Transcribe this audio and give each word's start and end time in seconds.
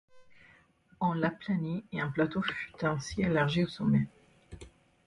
On 0.99 1.13
l'aplanit 1.13 1.85
et 1.91 2.01
un 2.01 2.09
plateau 2.09 2.41
fut 2.41 2.83
ainsi 2.83 3.21
élargi 3.21 3.63
au 3.63 3.67
sommet. 3.67 4.09